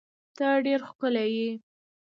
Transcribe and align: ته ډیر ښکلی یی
ته 0.37 0.47
ډیر 0.65 0.79
ښکلی 0.89 1.27
یی 1.35 1.49